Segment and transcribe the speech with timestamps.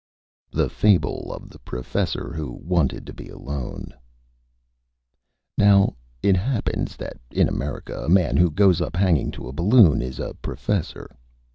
[0.57, 3.93] _THE FABLE OF THE PROFESSOR WHO WANTED TO BE ALONE
[5.59, 10.01] Now it happens that in America a man who goes up hanging to a Balloon
[10.01, 11.07] is a Professor.